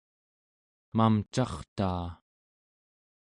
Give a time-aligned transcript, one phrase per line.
[0.97, 2.07] mamcartaa